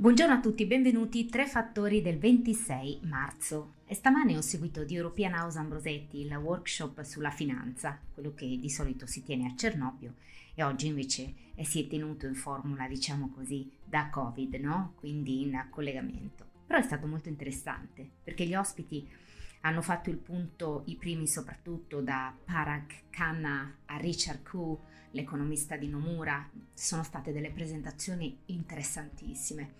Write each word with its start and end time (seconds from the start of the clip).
Buongiorno 0.00 0.32
a 0.32 0.40
tutti, 0.40 0.64
benvenuti 0.64 1.26
Tre 1.26 1.46
Fattori 1.46 2.00
del 2.00 2.16
26 2.16 3.00
marzo. 3.02 3.74
E 3.84 3.94
stamane 3.94 4.34
ho 4.34 4.40
seguito 4.40 4.82
di 4.82 4.94
European 4.94 5.34
House 5.34 5.58
Ambrosetti 5.58 6.20
il 6.20 6.34
workshop 6.34 7.02
sulla 7.02 7.30
finanza, 7.30 8.00
quello 8.14 8.32
che 8.32 8.46
di 8.58 8.70
solito 8.70 9.04
si 9.04 9.22
tiene 9.22 9.48
a 9.48 9.54
Cernobbio 9.54 10.14
e 10.54 10.62
oggi 10.62 10.86
invece 10.86 11.34
si 11.60 11.84
è 11.84 11.86
tenuto 11.86 12.26
in 12.26 12.34
formula, 12.34 12.88
diciamo 12.88 13.28
così, 13.28 13.70
da 13.84 14.08
Covid, 14.08 14.54
no? 14.54 14.94
Quindi 14.96 15.42
in 15.42 15.66
collegamento. 15.68 16.46
Però 16.66 16.78
è 16.78 16.82
stato 16.82 17.06
molto 17.06 17.28
interessante 17.28 18.08
perché 18.24 18.46
gli 18.46 18.54
ospiti 18.54 19.06
hanno 19.60 19.82
fatto 19.82 20.08
il 20.08 20.16
punto, 20.16 20.84
i 20.86 20.96
primi 20.96 21.26
soprattutto 21.26 22.00
da 22.00 22.34
Parag 22.42 22.90
Khanna 23.10 23.76
a 23.84 23.98
Richard 23.98 24.44
Koo, 24.44 24.80
l'economista 25.12 25.76
di 25.76 25.88
Nomura, 25.88 26.48
sono 26.72 27.02
state 27.02 27.32
delle 27.32 27.50
presentazioni 27.50 28.38
interessantissime 28.46 29.74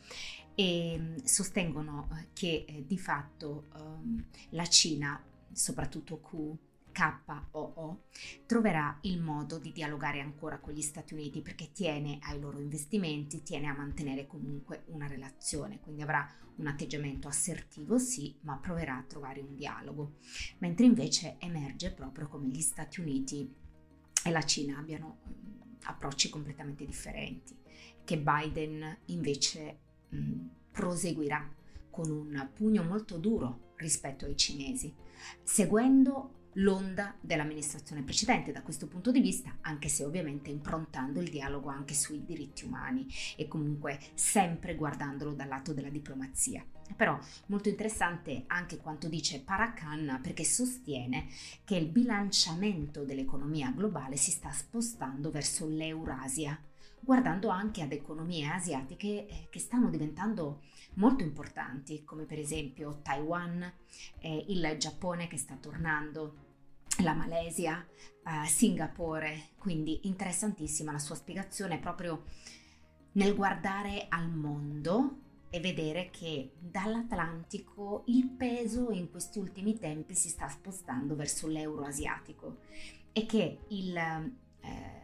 e 0.55 0.97
mm, 0.99 1.17
sostengono 1.25 2.09
eh, 2.13 2.29
che 2.33 2.65
eh, 2.67 2.85
di 2.87 2.99
fatto 2.99 3.69
um, 3.75 4.25
la 4.51 4.67
Cina, 4.67 5.23
soprattutto 5.53 6.19
Koo, 6.19 6.59
KOO 6.93 8.03
troverà 8.47 8.99
il 9.03 9.21
modo 9.21 9.59
di 9.59 9.73
dialogare 9.73 10.21
ancora 10.21 10.59
con 10.59 10.73
gli 10.73 10.83
Stati 10.83 11.15
Uniti 11.15 11.41
perché 11.41 11.71
tiene 11.73 12.19
ai 12.23 12.41
loro 12.41 12.59
investimenti, 12.59 13.43
tiene 13.43 13.69
a 13.69 13.75
mantenere 13.75 14.27
comunque 14.27 14.85
una 14.87 15.07
relazione, 15.07 15.81
quindi 15.81 16.03
avrà 16.03 16.29
un 16.57 16.67
atteggiamento 16.67 17.29
assertivo 17.29 17.99
sì, 17.99 18.37
ma 18.43 18.57
proverà 18.57 18.99
a 18.99 19.05
trovare 19.05 19.41
un 19.41 19.55
dialogo, 19.55 20.17
mentre 20.59 20.85
invece 20.85 21.37
emerge 21.39 21.93
proprio 21.93 22.29
come 22.29 22.49
gli 22.49 22.61
Stati 22.61 23.01
Uniti 23.01 23.51
e 24.25 24.31
la 24.31 24.43
Cina 24.43 24.79
abbiano 24.79 25.19
approcci 25.85 26.29
completamente 26.29 26.85
differenti, 26.85 27.57
che 28.05 28.19
Biden 28.19 28.99
invece 29.07 29.79
mh, 30.09 30.47
proseguirà 30.73 31.49
con 31.91 32.11
un 32.11 32.51
pugno 32.55 32.83
molto 32.83 33.17
duro 33.19 33.73
rispetto 33.77 34.25
ai 34.25 34.37
cinesi, 34.37 34.95
seguendo 35.43 36.40
l'onda 36.55 37.15
dell'amministrazione 37.21 38.03
precedente 38.03 38.53
da 38.53 38.63
questo 38.63 38.87
punto 38.87 39.11
di 39.11 39.21
vista, 39.21 39.59
anche 39.63 39.89
se 39.89 40.05
ovviamente 40.05 40.51
improntando 40.51 41.21
il 41.21 41.31
dialogo 41.31 41.69
anche 41.69 41.95
sui 41.95 42.25
diritti 42.25 42.65
umani 42.65 43.07
e 43.37 43.47
comunque 43.49 43.99
sempre 44.15 44.75
guardandolo 44.75 45.33
dal 45.33 45.49
lato 45.49 45.73
della 45.73 45.91
diplomazia. 45.91 46.65
Però 46.97 47.19
molto 47.47 47.69
interessante 47.69 48.45
anche 48.49 48.79
quanto 48.79 49.09
dice 49.09 49.41
Parakan 49.41 50.19
perché 50.23 50.45
sostiene 50.45 51.29
che 51.65 51.77
il 51.77 51.87
bilanciamento 51.87 53.05
dell'economia 53.05 53.71
globale 53.71 54.17
si 54.17 54.33
sta 54.33 54.51
spostando 54.51 55.31
verso 55.31 55.69
l'Eurasia, 55.69 56.61
guardando 57.01 57.49
anche 57.49 57.83
ad 57.83 57.93
economie 57.93 58.47
asiatiche 58.47 59.27
eh, 59.27 59.47
che 59.51 59.59
stanno 59.59 59.89
diventando 59.89 60.63
molto 60.95 61.23
importanti, 61.23 62.05
come 62.05 62.25
per 62.25 62.39
esempio 62.39 63.01
Taiwan, 63.03 63.63
eh, 64.19 64.45
il 64.49 64.77
Giappone 64.79 65.27
che 65.29 65.37
sta 65.37 65.57
tornando, 65.57 66.49
la 67.03 67.15
Malesia, 67.15 67.85
eh, 68.25 68.47
Singapore, 68.47 69.51
quindi 69.59 70.07
interessantissima 70.07 70.93
la 70.93 70.99
sua 70.99 71.15
spiegazione 71.15 71.79
proprio 71.79 72.25
nel 73.13 73.35
guardare 73.35 74.07
al 74.09 74.29
mondo 74.29 75.19
e 75.51 75.59
vedere 75.59 76.11
che 76.11 76.53
dall'Atlantico 76.59 78.05
il 78.07 78.29
peso 78.29 78.91
in 78.91 79.11
questi 79.11 79.41
ultimi 79.41 79.79
tempi 79.79 80.15
si 80.15 80.29
sta 80.29 80.49
spostando 80.49 81.17
verso 81.17 81.49
l'euro 81.49 81.85
asiatico 81.85 82.59
e 83.13 83.27
che 83.27 83.59
il 83.69 83.97
eh, 83.97 85.00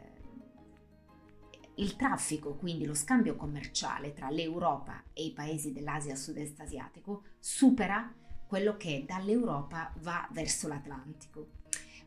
il 1.76 1.96
traffico, 1.96 2.54
quindi 2.54 2.86
lo 2.86 2.94
scambio 2.94 3.36
commerciale 3.36 4.12
tra 4.12 4.30
l'Europa 4.30 5.02
e 5.12 5.24
i 5.24 5.32
paesi 5.32 5.72
dell'Asia 5.72 6.14
sud-est 6.14 6.60
asiatico, 6.60 7.24
supera 7.38 8.12
quello 8.46 8.76
che 8.76 9.04
dall'Europa 9.06 9.92
va 9.98 10.28
verso 10.32 10.68
l'Atlantico. 10.68 11.54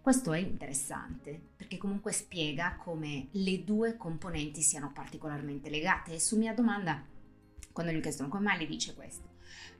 Questo 0.01 0.33
è 0.33 0.39
interessante 0.39 1.39
perché 1.55 1.77
comunque 1.77 2.13
spiega 2.13 2.77
come 2.77 3.27
le 3.31 3.63
due 3.63 3.97
componenti 3.97 4.61
siano 4.61 4.91
particolarmente 4.91 5.69
legate 5.69 6.13
e 6.13 6.19
su 6.19 6.37
mia 6.37 6.53
domanda, 6.53 7.03
quando 7.71 7.91
gli 7.91 7.97
ho 7.97 8.01
chiesto 8.01 8.27
come 8.27 8.43
mai 8.43 8.59
le 8.59 8.65
dice 8.65 8.95
questo, 8.95 9.27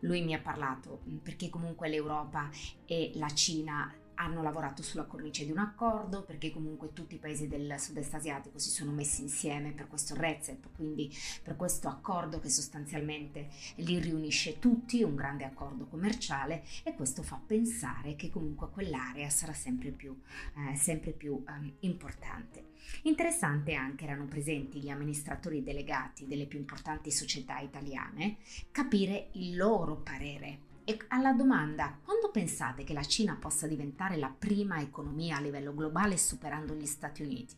lui 0.02 0.22
mi 0.22 0.34
ha 0.34 0.40
parlato 0.40 1.02
perché 1.24 1.50
comunque 1.50 1.90
l'Europa 1.90 2.50
e 2.86 3.12
la 3.16 3.30
Cina 3.30 3.92
hanno 4.20 4.42
lavorato 4.42 4.84
sulla 4.84 5.06
cornice 5.06 5.46
di 5.46 5.52
un 5.52 5.60
accordo 5.60 6.24
perché 6.24 6.52
comunque 6.52 6.92
tutti 6.94 7.16
i 7.16 7.20
paesi 7.20 7.48
del 7.48 7.74
sud-est 7.80 8.14
asiatico 8.14 8.60
si 8.60 8.70
sono 8.70 8.92
messi 8.92 9.22
insieme 9.22 9.72
per 9.72 9.88
questo 9.88 10.14
RECEP, 10.16 10.70
quindi 10.76 11.12
per 11.42 11.56
questo 11.56 11.88
accordo 11.88 12.40
che 12.40 12.50
sostanzialmente 12.50 13.50
li 13.76 14.00
riunisce 14.00 14.60
tutti, 14.60 15.04
un 15.04 15.16
grande 15.16 15.46
accordo 15.46 15.86
commerciale 15.86 16.64
e 16.84 16.94
questo 16.96 17.24
fa 17.24 17.42
pensare 17.44 18.16
che 18.16 18.30
comunque 18.30 18.70
quell'area 18.70 19.30
sarà 19.30 19.54
sempre 19.54 19.92
più, 19.92 20.18
eh, 20.56 20.76
sempre 20.76 21.12
più 21.12 21.42
um, 21.48 21.74
importante. 21.80 22.68
Interessante 23.04 23.74
anche 23.74 24.04
erano 24.04 24.26
presenti 24.26 24.82
gli 24.82 24.90
amministratori 24.90 25.64
delegati 25.64 26.28
delle 26.28 26.46
più 26.46 26.60
importanti 26.60 27.12
società 27.12 27.60
italiane 27.60 28.38
capire 28.72 29.30
il 29.34 29.56
loro 29.56 29.98
parere 29.98 30.68
e 30.90 30.98
alla 31.10 31.34
domanda 31.34 32.00
quando 32.04 32.32
pensate 32.32 32.84
che 32.84 32.94
la 32.94 33.04
Cina 33.04 33.38
possa 33.40 33.68
diventare 33.68 34.18
la 34.18 34.34
prima 34.36 34.82
economia 34.82 35.38
a 35.38 35.40
livello 35.40 35.72
globale 35.72 36.18
superando 36.18 36.74
gli 36.74 36.88
Stati 36.88 37.22
Uniti? 37.22 37.54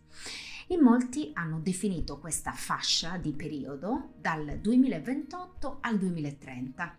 In 0.67 0.81
molti 0.81 1.31
hanno 1.33 1.61
definito 1.61 2.19
questa 2.19 2.51
fascia 2.51 3.15
di 3.15 3.31
periodo 3.31 4.15
dal 4.19 4.59
2028 4.59 5.77
al 5.79 5.97
2030. 5.97 6.97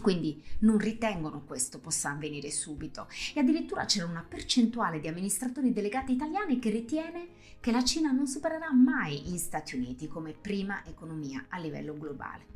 Quindi 0.00 0.40
non 0.60 0.78
ritengono 0.78 1.42
questo 1.42 1.80
possa 1.80 2.10
avvenire 2.10 2.52
subito 2.52 3.08
e 3.34 3.40
addirittura 3.40 3.86
c'era 3.86 4.06
una 4.06 4.22
percentuale 4.22 5.00
di 5.00 5.08
amministratori 5.08 5.72
delegati 5.72 6.12
italiani 6.12 6.60
che 6.60 6.70
ritiene 6.70 7.28
che 7.58 7.72
la 7.72 7.82
Cina 7.82 8.12
non 8.12 8.28
supererà 8.28 8.72
mai 8.72 9.20
gli 9.22 9.36
Stati 9.36 9.74
Uniti 9.74 10.06
come 10.06 10.32
prima 10.32 10.84
economia 10.84 11.46
a 11.48 11.58
livello 11.58 11.98
globale. 11.98 12.55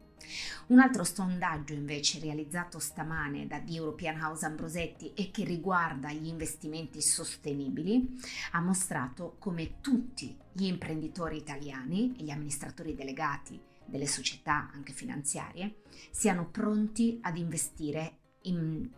Un 0.68 0.78
altro 0.78 1.04
sondaggio 1.04 1.72
invece 1.72 2.20
realizzato 2.20 2.78
stamane 2.78 3.46
da 3.46 3.60
The 3.60 3.72
European 3.72 4.20
House 4.20 4.46
Ambrosetti 4.46 5.12
e 5.14 5.30
che 5.30 5.44
riguarda 5.44 6.12
gli 6.12 6.26
investimenti 6.26 7.02
sostenibili 7.02 8.16
ha 8.52 8.60
mostrato 8.60 9.36
come 9.38 9.80
tutti 9.80 10.36
gli 10.52 10.64
imprenditori 10.64 11.36
italiani 11.36 12.14
e 12.18 12.22
gli 12.22 12.30
amministratori 12.30 12.94
delegati 12.94 13.60
delle 13.84 14.06
società 14.06 14.70
anche 14.72 14.92
finanziarie 14.92 15.82
siano 16.10 16.48
pronti 16.48 17.18
ad 17.22 17.36
investire 17.36 18.18
in, 18.42 18.88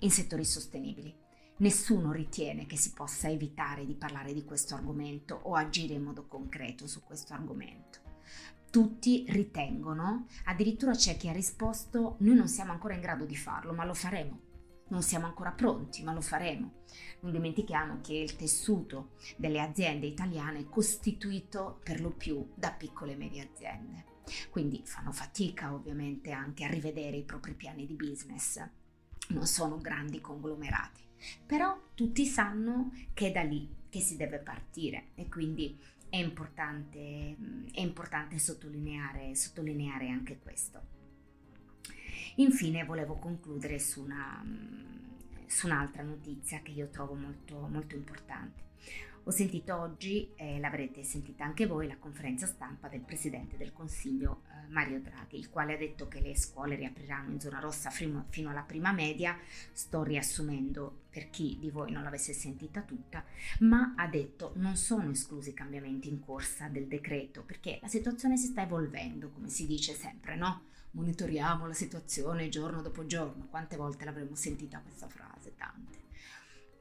in 0.00 0.10
settori 0.10 0.44
sostenibili. 0.44 1.14
Nessuno 1.58 2.10
ritiene 2.10 2.66
che 2.66 2.76
si 2.76 2.92
possa 2.92 3.28
evitare 3.28 3.84
di 3.84 3.94
parlare 3.94 4.32
di 4.32 4.44
questo 4.44 4.74
argomento 4.74 5.38
o 5.44 5.54
agire 5.54 5.94
in 5.94 6.02
modo 6.02 6.26
concreto 6.26 6.86
su 6.86 7.02
questo 7.02 7.34
argomento 7.34 8.09
tutti 8.70 9.24
ritengono, 9.28 10.26
addirittura 10.44 10.92
c'è 10.92 11.16
chi 11.16 11.28
ha 11.28 11.32
risposto 11.32 12.16
noi 12.20 12.36
non 12.36 12.48
siamo 12.48 12.72
ancora 12.72 12.94
in 12.94 13.00
grado 13.00 13.24
di 13.24 13.36
farlo, 13.36 13.72
ma 13.72 13.84
lo 13.84 13.94
faremo. 13.94 14.48
Non 14.88 15.02
siamo 15.02 15.26
ancora 15.26 15.52
pronti, 15.52 16.02
ma 16.02 16.12
lo 16.12 16.20
faremo. 16.20 16.82
Non 17.20 17.32
dimentichiamo 17.32 18.00
che 18.00 18.14
il 18.14 18.34
tessuto 18.34 19.10
delle 19.36 19.60
aziende 19.60 20.06
italiane 20.06 20.60
è 20.60 20.68
costituito 20.68 21.80
per 21.84 22.00
lo 22.00 22.10
più 22.10 22.48
da 22.54 22.72
piccole 22.72 23.12
e 23.12 23.16
medie 23.16 23.48
aziende. 23.52 24.04
Quindi 24.50 24.82
fanno 24.84 25.12
fatica 25.12 25.72
ovviamente 25.72 26.32
anche 26.32 26.64
a 26.64 26.68
rivedere 26.68 27.16
i 27.16 27.24
propri 27.24 27.54
piani 27.54 27.86
di 27.86 27.94
business. 27.94 28.60
Non 29.28 29.46
sono 29.46 29.78
grandi 29.78 30.20
conglomerati, 30.20 31.02
però 31.46 31.78
tutti 31.94 32.26
sanno 32.26 32.92
che 33.14 33.28
è 33.28 33.32
da 33.32 33.42
lì 33.42 33.78
che 33.90 34.00
si 34.00 34.16
deve 34.16 34.38
partire 34.38 35.08
e 35.16 35.28
quindi 35.28 35.78
è 36.08 36.16
importante, 36.16 37.36
è 37.72 37.80
importante 37.80 38.38
sottolineare, 38.38 39.34
sottolineare 39.34 40.08
anche 40.08 40.38
questo. 40.38 40.98
Infine 42.36 42.84
volevo 42.84 43.16
concludere 43.16 43.78
su, 43.78 44.02
una, 44.02 44.44
su 45.46 45.66
un'altra 45.66 46.02
notizia 46.02 46.60
che 46.60 46.70
io 46.70 46.88
trovo 46.88 47.14
molto, 47.14 47.68
molto 47.68 47.94
importante. 47.94 48.68
Ho 49.24 49.30
sentito 49.30 49.76
oggi, 49.76 50.32
eh, 50.34 50.58
l'avrete 50.58 51.04
sentita 51.04 51.44
anche 51.44 51.66
voi, 51.66 51.86
la 51.86 51.98
conferenza 51.98 52.46
stampa 52.46 52.88
del 52.88 53.02
Presidente 53.02 53.58
del 53.58 53.72
Consiglio 53.72 54.42
eh, 54.48 54.68
Mario 54.70 55.00
Draghi, 55.00 55.36
il 55.38 55.50
quale 55.50 55.74
ha 55.74 55.76
detto 55.76 56.08
che 56.08 56.20
le 56.20 56.34
scuole 56.36 56.74
riapriranno 56.74 57.30
in 57.30 57.38
zona 57.38 57.60
rossa 57.60 57.90
fino, 57.90 58.26
fino 58.30 58.48
alla 58.48 58.62
prima 58.62 58.92
media. 58.92 59.38
Sto 59.72 60.02
riassumendo 60.02 61.02
per 61.10 61.28
chi 61.28 61.58
di 61.60 61.70
voi 61.70 61.92
non 61.92 62.02
l'avesse 62.02 62.32
sentita 62.32 62.80
tutta, 62.80 63.22
ma 63.60 63.92
ha 63.94 64.08
detto 64.08 64.52
non 64.56 64.76
sono 64.76 65.10
esclusi 65.10 65.52
cambiamenti 65.52 66.08
in 66.08 66.20
corsa 66.20 66.68
del 66.68 66.86
decreto 66.86 67.42
perché 67.42 67.78
la 67.82 67.88
situazione 67.88 68.38
si 68.38 68.46
sta 68.46 68.62
evolvendo, 68.62 69.30
come 69.30 69.50
si 69.50 69.66
dice 69.66 69.92
sempre, 69.92 70.34
no? 70.34 70.68
monitoriamo 70.92 71.66
la 71.66 71.74
situazione 71.74 72.48
giorno 72.48 72.82
dopo 72.82 73.06
giorno. 73.06 73.46
Quante 73.48 73.76
volte 73.76 74.04
l'avremmo 74.04 74.34
sentita 74.34 74.80
questa 74.80 75.08
frase? 75.08 75.54
Tante. 75.56 76.09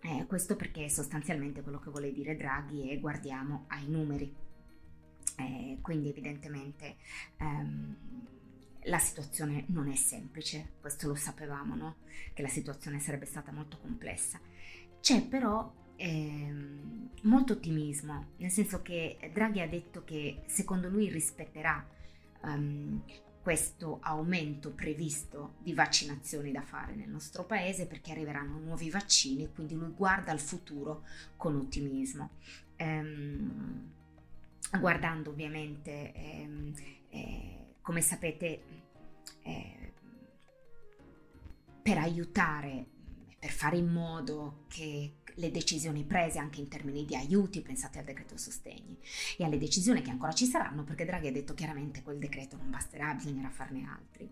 Eh, 0.02 0.26
questo 0.28 0.56
perché 0.56 0.90
sostanzialmente 0.90 1.62
quello 1.62 1.80
che 1.80 1.90
vuole 1.90 2.14
dire 2.14 2.36
Draghi 2.36 2.90
è 2.90 3.00
guardiamo 3.00 3.66
ai 3.68 3.88
numeri. 3.88 4.34
Eh, 5.38 5.78
quindi 5.82 6.10
evidentemente 6.10 6.98
ehm, 7.38 7.96
la 8.84 9.00
situazione 9.00 9.66
non 9.68 9.90
è 9.90 9.96
semplice, 9.96 10.74
questo 10.80 11.08
lo 11.08 11.16
sapevamo, 11.16 11.76
no? 11.76 11.96
che 12.34 12.42
la 12.42 12.48
situazione 12.48 13.00
sarebbe 13.00 13.26
stata 13.26 13.52
molto 13.52 13.78
complessa. 13.80 14.40
C'è 15.02 15.26
però 15.26 15.72
ehm, 15.96 17.10
molto 17.24 17.54
ottimismo, 17.54 18.32
nel 18.38 18.52
senso 18.52 18.82
che 18.82 19.18
Draghi 19.34 19.62
ha 19.62 19.68
detto 19.68 20.04
che 20.04 20.44
secondo 20.48 20.90
lui 20.90 21.10
rispetterà 21.10 21.86
um, 22.44 23.04
questo 23.42 24.00
aumento 24.02 24.72
previsto 24.72 25.56
di 25.60 25.74
vaccinazioni 25.74 26.52
da 26.52 26.62
fare 26.62 26.94
nel 26.94 27.10
nostro 27.10 27.46
paese 27.46 27.88
perché 27.88 28.12
arriveranno 28.12 28.60
nuovi 28.60 28.90
vaccini, 28.90 29.50
quindi 29.54 29.76
lui 29.76 29.92
guarda 29.96 30.32
al 30.32 30.40
futuro 30.40 31.04
con 31.38 31.56
ottimismo. 31.56 32.32
Ehm, 32.76 33.92
guardando 34.80 35.32
ovviamente, 35.32 36.14
ehm, 36.14 36.74
eh, 37.10 37.76
come 37.82 38.02
sapete, 38.02 38.62
eh, 39.42 39.94
per 41.82 41.98
aiutare, 41.98 42.86
per 43.40 43.52
fare 43.52 43.78
in 43.78 43.88
modo 43.88 44.66
che 44.68 45.14
le 45.36 45.52
decisioni 45.52 46.04
prese 46.04 46.40
anche 46.40 46.60
in 46.60 46.68
termini 46.68 47.06
di 47.06 47.16
aiuti, 47.16 47.62
pensate 47.62 48.00
al 48.00 48.04
decreto 48.04 48.36
sostegni 48.36 48.98
e 49.38 49.46
alle 49.46 49.58
decisioni 49.58 50.02
che 50.02 50.10
ancora 50.10 50.34
ci 50.34 50.46
saranno, 50.46 50.84
perché 50.84 51.06
Draghi 51.06 51.28
ha 51.28 51.32
detto 51.32 51.54
chiaramente 51.54 52.04
quel 52.04 52.18
decreto 52.18 52.58
non 52.58 52.70
basterà, 52.70 53.14
bisognerà 53.14 53.50
farne 53.50 53.86
altri. 53.86 54.30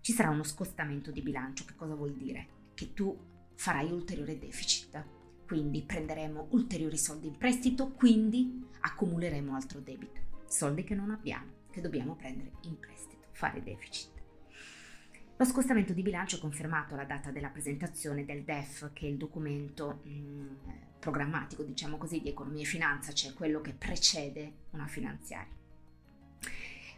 Ci 0.00 0.12
sarà 0.12 0.28
uno 0.28 0.42
scostamento 0.42 1.10
di 1.10 1.22
bilancio, 1.22 1.64
che 1.64 1.74
cosa 1.74 1.94
vuol 1.94 2.14
dire? 2.14 2.48
Che 2.74 2.92
tu 2.92 3.16
farai 3.54 3.90
ulteriore 3.90 4.38
deficit, 4.38 5.02
quindi 5.46 5.82
prenderemo 5.82 6.48
ulteriori 6.50 6.98
soldi 6.98 7.28
in 7.28 7.38
prestito, 7.38 7.92
quindi 7.92 8.66
accumuleremo 8.80 9.54
altro 9.54 9.80
debito, 9.80 10.20
soldi 10.46 10.84
che 10.84 10.94
non 10.94 11.10
abbiamo, 11.10 11.50
che 11.70 11.80
dobbiamo 11.80 12.14
prendere 12.14 12.52
in 12.62 12.78
prestito, 12.78 13.28
fare 13.30 13.62
deficit. 13.62 14.11
Lo 15.42 15.48
scostamento 15.48 15.92
di 15.92 16.02
bilancio 16.02 16.36
è 16.36 16.38
confermato 16.38 16.94
alla 16.94 17.02
data 17.02 17.32
della 17.32 17.48
presentazione 17.48 18.24
del 18.24 18.44
DEF, 18.44 18.92
che 18.92 19.06
è 19.06 19.10
il 19.10 19.16
documento 19.16 20.00
mh, 20.04 20.10
mm, 20.10 20.54
programmatico, 21.00 21.64
diciamo 21.64 21.96
così, 21.96 22.20
di 22.20 22.28
economia 22.28 22.62
e 22.62 22.64
finanza, 22.64 23.12
cioè 23.12 23.32
quello 23.32 23.60
che 23.60 23.72
precede 23.72 24.52
una 24.70 24.86
finanziaria. 24.86 25.52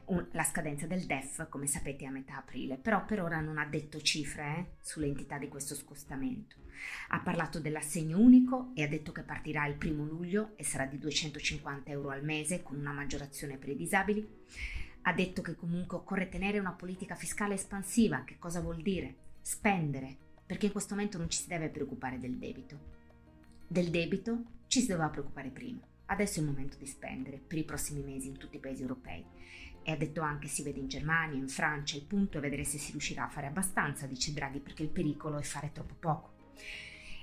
Un, 0.05 0.29
la 0.33 0.43
scadenza 0.43 0.87
del 0.87 1.07
DEF, 1.07 1.49
come 1.49 1.67
sapete, 1.67 2.05
è 2.05 2.09
a 2.09 2.11
metà 2.11 2.37
aprile, 2.37 2.77
però 2.77 3.07
per 3.07 3.23
ora 3.23 3.41
non 3.41 3.57
ha 3.57 3.65
detto 3.65 4.03
cifre 4.03 4.45
eh, 4.45 4.67
sull'entità 4.83 5.39
di 5.39 5.49
questo 5.49 5.75
scostamento. 5.75 6.57
Ha 7.09 7.21
parlato 7.21 7.61
dell'assegno 7.61 8.19
unico 8.19 8.73
e 8.75 8.83
ha 8.83 8.89
detto 8.89 9.11
che 9.11 9.23
partirà 9.23 9.65
il 9.65 9.77
primo 9.77 10.05
luglio 10.05 10.53
e 10.57 10.65
sarà 10.65 10.85
di 10.85 10.99
250 10.99 11.91
euro 11.91 12.11
al 12.11 12.23
mese 12.23 12.63
con 12.63 12.77
una 12.77 12.93
maggiorazione 12.93 13.57
per 13.57 13.71
i 13.71 13.77
disabili 13.77 14.43
ha 15.07 15.13
detto 15.13 15.43
che 15.43 15.55
comunque 15.55 15.99
occorre 15.99 16.29
tenere 16.29 16.59
una 16.59 16.73
politica 16.73 17.15
fiscale 17.15 17.55
espansiva. 17.55 18.25
Che 18.25 18.39
cosa 18.39 18.61
vuol 18.61 18.81
dire? 18.81 19.17
Spendere, 19.41 20.17
perché 20.47 20.67
in 20.67 20.73
questo 20.73 20.95
momento 20.95 21.19
non 21.19 21.29
ci 21.29 21.43
si 21.43 21.49
deve 21.49 21.69
preoccupare 21.69 22.19
del 22.19 22.39
debito. 22.39 22.79
Del 23.67 23.91
debito 23.91 24.45
ci 24.67 24.81
si 24.81 24.87
doveva 24.87 25.11
preoccupare 25.11 25.51
prima. 25.51 25.81
Adesso 26.07 26.39
è 26.39 26.43
il 26.43 26.49
momento 26.49 26.79
di 26.79 26.87
spendere 26.87 27.39
per 27.39 27.59
i 27.59 27.65
prossimi 27.65 28.03
mesi 28.03 28.29
in 28.29 28.39
tutti 28.39 28.57
i 28.57 28.61
paesi 28.61 28.83
europei. 28.83 29.25
E 29.83 29.93
ha 29.93 29.97
detto 29.97 30.23
anche 30.23 30.49
si 30.49 30.63
vede 30.63 30.81
in 30.81 30.89
Germania, 30.89 31.39
in 31.39 31.49
Francia, 31.49 31.97
il 31.97 32.05
punto 32.05 32.39
è 32.39 32.41
vedere 32.41 32.65
se 32.65 32.79
si 32.79 32.93
riuscirà 32.93 33.25
a 33.25 33.31
fare 33.31 33.47
abbastanza, 33.47 34.07
dice 34.07 34.33
Draghi, 34.33 34.61
perché 34.61 34.83
il 34.83 34.89
pericolo 34.89 35.37
è 35.37 35.43
fare 35.43 35.71
troppo 35.73 35.95
poco. 35.99 36.33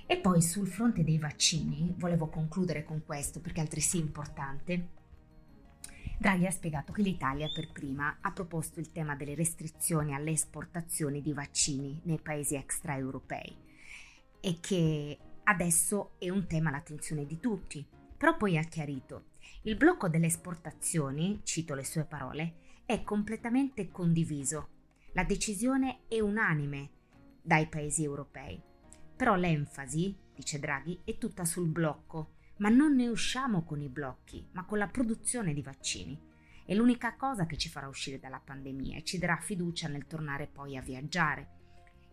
E 0.06 0.18
poi 0.18 0.40
sul 0.40 0.68
fronte 0.68 1.02
dei 1.02 1.18
vaccini, 1.18 1.92
volevo 1.96 2.28
concludere 2.28 2.84
con 2.84 3.02
questo 3.04 3.40
perché 3.40 3.58
è 3.58 3.62
altresì 3.62 3.98
importante, 3.98 5.00
Draghi 6.22 6.46
ha 6.46 6.52
spiegato 6.52 6.92
che 6.92 7.02
l'Italia 7.02 7.50
per 7.52 7.72
prima 7.72 8.18
ha 8.20 8.30
proposto 8.30 8.78
il 8.78 8.92
tema 8.92 9.16
delle 9.16 9.34
restrizioni 9.34 10.14
alle 10.14 10.30
esportazioni 10.30 11.20
di 11.20 11.32
vaccini 11.32 12.00
nei 12.04 12.20
paesi 12.20 12.54
extraeuropei 12.54 13.56
e 14.40 14.58
che 14.60 15.18
adesso 15.42 16.12
è 16.18 16.30
un 16.30 16.46
tema 16.46 16.68
all'attenzione 16.68 17.26
di 17.26 17.40
tutti. 17.40 17.84
Però 18.16 18.36
poi 18.36 18.56
ha 18.56 18.62
chiarito, 18.62 19.30
il 19.62 19.74
blocco 19.74 20.08
delle 20.08 20.26
esportazioni, 20.26 21.40
cito 21.42 21.74
le 21.74 21.84
sue 21.84 22.04
parole, 22.04 22.54
è 22.86 23.02
completamente 23.02 23.90
condiviso. 23.90 24.68
La 25.14 25.24
decisione 25.24 26.02
è 26.06 26.20
unanime 26.20 26.90
dai 27.42 27.66
paesi 27.66 28.04
europei. 28.04 28.62
Però 29.16 29.34
l'enfasi, 29.34 30.16
dice 30.32 30.60
Draghi, 30.60 31.00
è 31.02 31.18
tutta 31.18 31.44
sul 31.44 31.66
blocco 31.66 32.34
ma 32.62 32.68
non 32.68 32.94
ne 32.94 33.08
usciamo 33.08 33.64
con 33.64 33.82
i 33.82 33.88
blocchi, 33.88 34.46
ma 34.52 34.64
con 34.64 34.78
la 34.78 34.86
produzione 34.86 35.52
di 35.52 35.62
vaccini. 35.62 36.16
È 36.64 36.72
l'unica 36.74 37.16
cosa 37.16 37.44
che 37.44 37.56
ci 37.56 37.68
farà 37.68 37.88
uscire 37.88 38.20
dalla 38.20 38.40
pandemia 38.42 38.98
e 38.98 39.02
ci 39.02 39.18
darà 39.18 39.36
fiducia 39.36 39.88
nel 39.88 40.06
tornare 40.06 40.46
poi 40.46 40.76
a 40.76 40.80
viaggiare. 40.80 41.48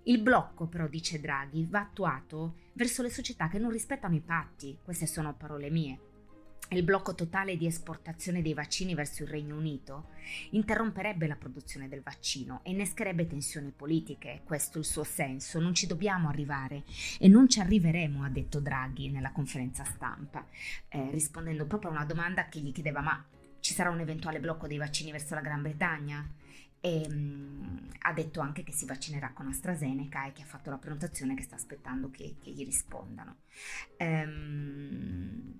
Il 0.05 0.23
blocco, 0.23 0.65
però, 0.65 0.87
dice 0.87 1.19
Draghi, 1.19 1.67
va 1.69 1.81
attuato 1.81 2.55
verso 2.73 3.03
le 3.03 3.11
società 3.11 3.47
che 3.47 3.59
non 3.59 3.69
rispettano 3.69 4.15
i 4.15 4.21
patti, 4.21 4.79
queste 4.83 5.05
sono 5.05 5.35
parole 5.35 5.69
mie 5.69 6.08
il 6.69 6.83
blocco 6.83 7.15
totale 7.15 7.57
di 7.57 7.65
esportazione 7.65 8.41
dei 8.41 8.53
vaccini 8.53 8.93
verso 8.93 9.23
il 9.23 9.29
Regno 9.29 9.55
Unito 9.55 10.09
interromperebbe 10.51 11.25
la 11.25 11.35
produzione 11.35 11.87
del 11.87 12.01
vaccino 12.01 12.59
e 12.63 12.71
innescherebbe 12.71 13.25
tensioni 13.25 13.71
politiche, 13.71 14.41
questo 14.43 14.77
è 14.77 14.81
il 14.81 14.85
suo 14.85 15.03
senso, 15.03 15.59
non 15.59 15.73
ci 15.73 15.87
dobbiamo 15.87 16.29
arrivare 16.29 16.83
e 17.19 17.27
non 17.27 17.49
ci 17.49 17.59
arriveremo, 17.59 18.23
ha 18.23 18.29
detto 18.29 18.59
Draghi 18.59 19.09
nella 19.09 19.31
conferenza 19.31 19.83
stampa, 19.83 20.45
eh, 20.89 21.09
rispondendo 21.09 21.65
proprio 21.65 21.89
a 21.89 21.93
una 21.93 22.05
domanda 22.05 22.47
che 22.49 22.59
gli 22.59 22.71
chiedeva 22.71 23.01
ma 23.01 23.25
ci 23.59 23.73
sarà 23.73 23.89
un 23.89 23.99
eventuale 23.99 24.39
blocco 24.39 24.67
dei 24.67 24.77
vaccini 24.77 25.11
verso 25.11 25.33
la 25.33 25.41
Gran 25.41 25.61
Bretagna? 25.61 26.27
E 26.81 27.09
mh, 27.09 27.13
mm, 27.13 27.77
ha 28.01 28.13
detto 28.13 28.39
anche 28.39 28.63
che 28.63 28.71
si 28.71 28.85
vaccinerà 28.85 29.31
con 29.33 29.47
AstraZeneca 29.47 30.27
e 30.27 30.31
che 30.33 30.43
ha 30.43 30.45
fatto 30.45 30.69
la 30.69 30.77
prenotazione 30.77 31.35
che 31.35 31.43
sta 31.43 31.55
aspettando 31.55 32.09
che, 32.09 32.35
che 32.41 32.51
gli 32.51 32.63
rispondano. 32.63 33.37
Ehm, 33.97 35.59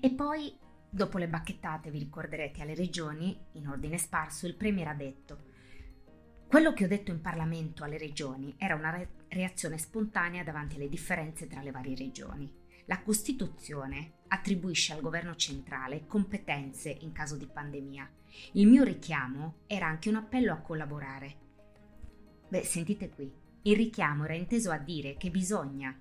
e 0.00 0.10
poi, 0.10 0.54
dopo 0.88 1.18
le 1.18 1.28
bacchettate, 1.28 1.90
vi 1.90 1.98
ricorderete 1.98 2.62
alle 2.62 2.74
regioni, 2.74 3.36
in 3.52 3.66
ordine 3.66 3.98
sparso, 3.98 4.46
il 4.46 4.54
Premier 4.54 4.88
ha 4.88 4.94
detto 4.94 5.50
quello 6.50 6.72
che 6.72 6.84
ho 6.84 6.88
detto 6.88 7.12
in 7.12 7.20
Parlamento 7.20 7.84
alle 7.84 7.96
regioni 7.96 8.52
era 8.58 8.74
una 8.74 8.90
re- 8.90 9.10
reazione 9.28 9.78
spontanea 9.78 10.42
davanti 10.42 10.74
alle 10.74 10.88
differenze 10.88 11.46
tra 11.46 11.62
le 11.62 11.70
varie 11.70 11.94
regioni. 11.94 12.52
La 12.86 13.02
Costituzione 13.02 14.14
attribuisce 14.26 14.92
al 14.92 15.00
governo 15.00 15.36
centrale 15.36 16.06
competenze 16.08 16.90
in 16.90 17.12
caso 17.12 17.36
di 17.36 17.46
pandemia. 17.46 18.10
Il 18.54 18.66
mio 18.66 18.82
richiamo 18.82 19.58
era 19.68 19.86
anche 19.86 20.08
un 20.08 20.16
appello 20.16 20.52
a 20.52 20.56
collaborare. 20.56 21.36
Beh, 22.48 22.64
sentite 22.64 23.10
qui, 23.10 23.32
il 23.62 23.76
richiamo 23.76 24.24
era 24.24 24.34
inteso 24.34 24.72
a 24.72 24.78
dire 24.78 25.16
che 25.16 25.30
bisogna 25.30 25.96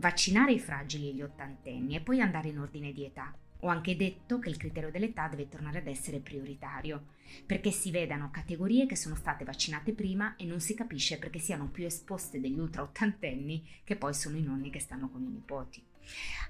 vaccinare 0.00 0.52
i 0.52 0.58
fragili 0.58 1.10
e 1.10 1.12
gli 1.12 1.20
ottantenni 1.20 1.94
e 1.94 2.00
poi 2.00 2.22
andare 2.22 2.48
in 2.48 2.58
ordine 2.58 2.90
di 2.90 3.04
età. 3.04 3.36
Ho 3.60 3.68
anche 3.68 3.94
detto 3.94 4.38
che 4.38 4.48
il 4.48 4.56
criterio 4.56 4.90
dell'età 4.90 5.28
deve 5.28 5.46
tornare 5.46 5.80
ad 5.80 5.86
essere 5.86 6.20
prioritario, 6.20 7.08
perché 7.44 7.70
si 7.70 7.90
vedano 7.90 8.30
categorie 8.30 8.86
che 8.86 8.96
sono 8.96 9.14
state 9.14 9.44
vaccinate 9.44 9.92
prima 9.92 10.36
e 10.36 10.46
non 10.46 10.60
si 10.60 10.72
capisce 10.72 11.18
perché 11.18 11.38
siano 11.38 11.68
più 11.68 11.84
esposte 11.84 12.40
degli 12.40 12.58
ultra 12.58 12.80
ottantenni 12.80 13.62
che 13.84 13.96
poi 13.96 14.14
sono 14.14 14.38
i 14.38 14.42
nonni 14.42 14.70
che 14.70 14.80
stanno 14.80 15.10
con 15.10 15.22
i 15.22 15.28
nipoti. 15.28 15.84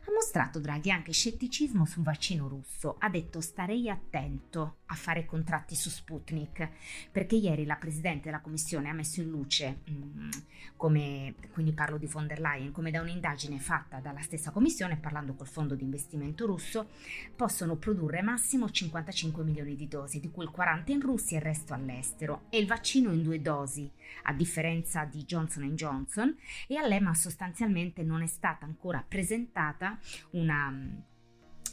Ha 0.07 0.12
mostrato 0.12 0.61
Draghi 0.61 0.90
anche 0.90 1.12
scetticismo 1.12 1.85
sul 1.85 2.02
vaccino 2.02 2.49
russo, 2.49 2.97
ha 2.99 3.11
detto 3.11 3.40
starei 3.40 3.90
attento 3.90 4.76
a 4.87 4.95
fare 4.95 5.26
contratti 5.26 5.75
su 5.75 5.90
Sputnik, 5.90 6.69
perché 7.12 7.37
ieri 7.37 7.64
la 7.64 7.76
Presidente 7.76 8.25
della 8.25 8.40
Commissione 8.40 8.88
ha 8.88 8.95
messo 8.95 9.21
in 9.21 9.28
luce, 9.28 9.80
mm, 9.90 10.30
come, 10.76 11.35
quindi 11.52 11.73
parlo 11.73 11.99
di 11.99 12.07
von 12.07 12.26
der 12.26 12.40
Leyen, 12.40 12.73
come 12.73 12.90
da 12.90 13.02
un'indagine 13.02 13.59
fatta 13.59 13.99
dalla 13.99 14.23
stessa 14.23 14.50
Commissione, 14.50 14.97
parlando 14.97 15.35
col 15.35 15.47
fondo 15.47 15.75
di 15.75 15.85
investimento 15.85 16.47
russo, 16.47 16.88
possono 17.37 17.76
produrre 17.76 18.23
massimo 18.23 18.71
55 18.71 19.45
milioni 19.45 19.76
di 19.76 19.87
dosi, 19.87 20.19
di 20.19 20.30
cui 20.30 20.45
il 20.45 20.50
40 20.50 20.92
in 20.92 21.00
Russia 21.02 21.37
e 21.37 21.40
il 21.40 21.47
resto 21.47 21.75
all'estero, 21.75 22.47
e 22.49 22.59
il 22.59 22.66
vaccino 22.66 23.12
in 23.12 23.23
due 23.23 23.40
dosi, 23.42 23.88
a 24.25 24.33
differenza 24.33 25.04
di 25.04 25.25
Johnson 25.25 25.75
Johnson, 25.75 26.37
e 26.66 26.76
all'EMA 26.76 27.14
sostanzialmente 27.14 28.02
non 28.02 28.23
è 28.23 28.26
stata 28.26 28.64
ancora 28.64 29.04
presentata 29.07 29.40
una 30.31 30.71
mm, 30.71 30.97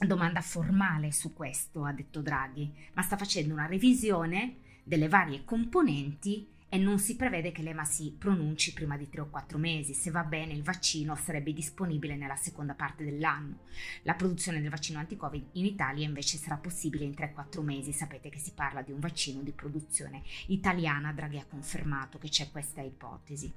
domanda 0.05 0.41
formale 0.41 1.11
su 1.11 1.33
questo, 1.33 1.83
ha 1.83 1.91
detto 1.91 2.21
Draghi, 2.21 2.71
ma 2.93 3.01
sta 3.01 3.17
facendo 3.17 3.53
una 3.53 3.65
revisione 3.65 4.57
delle 4.83 5.09
varie 5.09 5.43
componenti 5.43 6.55
e 6.69 6.77
non 6.77 6.99
si 6.99 7.15
prevede 7.15 7.51
che 7.51 7.61
l'EMA 7.61 7.85
si 7.85 8.13
pronunci 8.17 8.73
prima 8.73 8.97
di 8.97 9.07
3 9.07 9.21
o 9.21 9.29
4 9.29 9.57
mesi. 9.57 9.93
Se 9.93 10.11
va 10.11 10.23
bene, 10.23 10.53
il 10.53 10.63
vaccino 10.63 11.15
sarebbe 11.15 11.53
disponibile 11.53 12.17
nella 12.17 12.35
seconda 12.35 12.73
parte 12.73 13.05
dell'anno. 13.05 13.59
La 14.03 14.15
produzione 14.15 14.59
del 14.59 14.69
vaccino 14.69 14.99
anti-Covid 14.99 15.49
in 15.53 15.65
Italia 15.65 16.05
invece 16.05 16.37
sarà 16.37 16.57
possibile 16.57 17.05
in 17.05 17.11
3-4 17.11 17.61
mesi. 17.61 17.93
Sapete 17.93 18.29
che 18.29 18.39
si 18.39 18.51
parla 18.53 18.81
di 18.81 18.91
un 18.91 18.99
vaccino 18.99 19.41
di 19.43 19.53
produzione 19.53 20.23
italiana. 20.47 21.13
Draghi 21.13 21.39
ha 21.39 21.45
confermato 21.45 22.17
che 22.17 22.27
c'è 22.27 22.51
questa 22.51 22.81
ipotesi. 22.81 23.51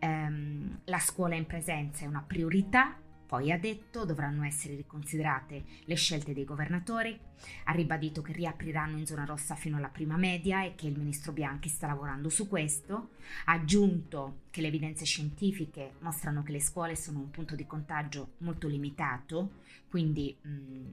Um, 0.00 0.80
la 0.84 0.98
scuola 0.98 1.34
in 1.34 1.46
presenza 1.46 2.04
è 2.04 2.08
una 2.08 2.24
priorità 2.26 2.98
poi 3.32 3.50
ha 3.50 3.58
detto 3.58 4.04
dovranno 4.04 4.44
essere 4.44 4.74
riconsiderate 4.74 5.64
le 5.84 5.94
scelte 5.94 6.34
dei 6.34 6.44
governatori, 6.44 7.18
ha 7.64 7.72
ribadito 7.72 8.20
che 8.20 8.34
riapriranno 8.34 8.98
in 8.98 9.06
zona 9.06 9.24
rossa 9.24 9.54
fino 9.54 9.78
alla 9.78 9.88
prima 9.88 10.18
media 10.18 10.62
e 10.62 10.74
che 10.74 10.86
il 10.86 10.98
ministro 10.98 11.32
Bianchi 11.32 11.70
sta 11.70 11.86
lavorando 11.86 12.28
su 12.28 12.46
questo, 12.46 13.12
ha 13.46 13.52
aggiunto 13.52 14.40
che 14.50 14.60
le 14.60 14.66
evidenze 14.66 15.06
scientifiche 15.06 15.94
mostrano 16.00 16.42
che 16.42 16.52
le 16.52 16.60
scuole 16.60 16.94
sono 16.94 17.20
un 17.20 17.30
punto 17.30 17.54
di 17.54 17.66
contagio 17.66 18.32
molto 18.40 18.68
limitato, 18.68 19.60
quindi 19.88 20.36
mh, 20.38 20.50
mm, 20.50 20.92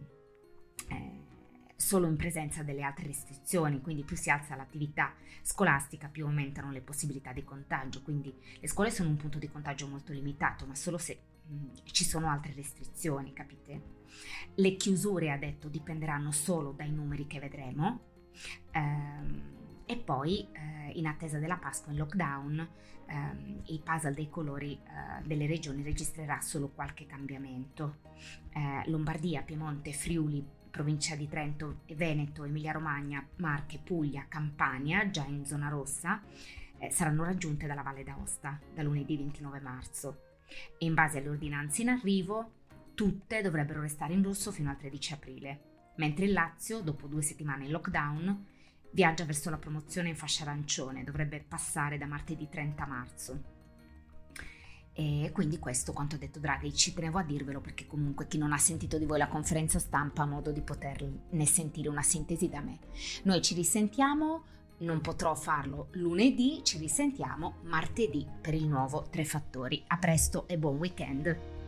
eh, 0.91 1.11
solo 1.75 2.07
in 2.07 2.15
presenza 2.15 2.63
delle 2.63 2.83
altre 2.83 3.07
restrizioni, 3.07 3.81
quindi 3.81 4.03
più 4.03 4.15
si 4.15 4.29
alza 4.29 4.55
l'attività 4.55 5.13
scolastica 5.41 6.07
più 6.07 6.23
aumentano 6.23 6.71
le 6.71 6.79
possibilità 6.79 7.33
di 7.33 7.43
contagio, 7.43 8.01
quindi 8.01 8.33
le 8.61 8.67
scuole 8.69 8.91
sono 8.91 9.09
un 9.09 9.17
punto 9.17 9.39
di 9.39 9.49
contagio 9.49 9.87
molto 9.87 10.13
limitato, 10.13 10.65
ma 10.65 10.75
solo 10.75 10.97
se 10.97 11.28
ci 11.83 12.03
sono 12.03 12.29
altre 12.29 12.53
restrizioni, 12.53 13.33
capite? 13.33 13.97
Le 14.55 14.75
chiusure, 14.75 15.31
ha 15.31 15.37
detto, 15.37 15.67
dipenderanno 15.67 16.31
solo 16.31 16.71
dai 16.71 16.91
numeri 16.91 17.27
che 17.27 17.39
vedremo. 17.39 18.01
Ehm, 18.71 19.57
e 19.85 19.97
poi, 19.97 20.47
eh, 20.51 20.91
in 20.93 21.07
attesa 21.07 21.39
della 21.39 21.57
Pasqua 21.57 21.91
in 21.91 21.97
lockdown, 21.97 22.69
ehm, 23.07 23.61
il 23.65 23.81
puzzle 23.81 24.13
dei 24.13 24.29
colori 24.29 24.73
eh, 24.73 25.23
delle 25.25 25.47
regioni 25.47 25.81
registrerà 25.81 26.41
solo 26.41 26.69
qualche 26.69 27.05
cambiamento. 27.05 27.97
Eh, 28.51 28.89
Lombardia, 28.89 29.41
Piemonte, 29.41 29.93
Friuli, 29.93 30.45
provincia 30.69 31.15
di 31.15 31.27
Trento, 31.27 31.81
Veneto, 31.95 32.43
Emilia-Romagna, 32.43 33.25
Marche, 33.37 33.79
Puglia, 33.83 34.25
Campania, 34.27 35.09
già 35.09 35.25
in 35.25 35.45
zona 35.45 35.69
rossa, 35.69 36.21
eh, 36.77 36.91
saranno 36.91 37.23
raggiunte 37.23 37.65
dalla 37.65 37.81
Valle 37.81 38.03
d'Aosta 38.03 38.59
da 38.73 38.83
lunedì 38.83 39.17
29 39.17 39.59
marzo 39.59 40.28
e 40.77 40.85
in 40.85 40.93
base 40.93 41.19
alle 41.19 41.29
ordinanze 41.29 41.81
in 41.81 41.89
arrivo 41.89 42.53
tutte 42.99 43.41
dovrebbero 43.41 43.79
restare 43.79 44.13
in 44.13 44.23
rosso 44.23 44.51
fino 44.51 44.69
al 44.69 44.77
13 44.77 45.13
aprile, 45.13 45.61
mentre 45.95 46.25
il 46.25 46.33
Lazio, 46.33 46.81
dopo 46.81 47.07
due 47.07 47.21
settimane 47.21 47.63
in 47.63 47.71
lockdown, 47.71 48.45
viaggia 48.91 49.23
verso 49.23 49.49
la 49.49 49.57
promozione 49.57 50.09
in 50.09 50.17
fascia 50.17 50.43
arancione, 50.43 51.05
dovrebbe 51.05 51.39
passare 51.39 51.97
da 51.97 52.05
martedì 52.07 52.49
30 52.49 52.85
marzo. 52.85 53.43
E 54.93 55.29
quindi 55.31 55.59
questo 55.59 55.93
quanto 55.93 56.15
ha 56.15 56.19
detto 56.19 56.39
Draghi, 56.39 56.73
ci 56.73 56.93
tenevo 56.93 57.19
a 57.19 57.23
dirvelo 57.23 57.61
perché 57.61 57.87
comunque 57.87 58.27
chi 58.27 58.37
non 58.37 58.51
ha 58.51 58.57
sentito 58.57 58.97
di 58.97 59.05
voi 59.05 59.17
la 59.17 59.29
conferenza 59.29 59.79
stampa 59.79 60.23
ha 60.23 60.25
modo 60.25 60.51
di 60.51 60.59
poterne 60.59 61.45
sentire 61.45 61.87
una 61.87 62.01
sintesi 62.01 62.49
da 62.49 62.59
me. 62.59 62.79
Noi 63.23 63.41
ci 63.41 63.53
risentiamo 63.53 64.43
non 64.79 65.01
potrò 65.01 65.35
farlo 65.35 65.87
lunedì, 65.91 66.61
ci 66.63 66.77
risentiamo 66.77 67.55
martedì 67.63 68.25
per 68.41 68.53
il 68.53 68.67
nuovo 68.67 69.05
Tre 69.09 69.25
Fattori. 69.25 69.83
A 69.87 69.97
presto 69.97 70.47
e 70.47 70.57
buon 70.57 70.77
weekend! 70.77 71.58